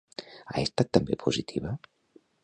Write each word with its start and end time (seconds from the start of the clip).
Ha 0.53 0.61
estat 0.61 0.89
també 0.97 1.17
positiva? 1.25 1.75